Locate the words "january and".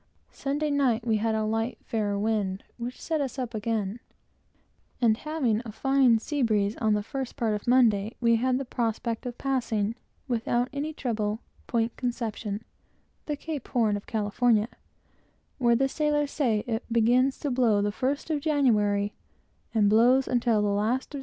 18.41-19.87